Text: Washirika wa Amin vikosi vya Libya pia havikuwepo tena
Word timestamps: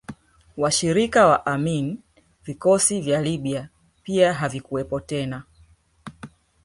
Washirika 0.57 1.25
wa 1.27 1.45
Amin 1.45 1.97
vikosi 2.43 3.01
vya 3.01 3.21
Libya 3.21 3.69
pia 4.03 4.33
havikuwepo 4.33 4.99
tena 4.99 5.43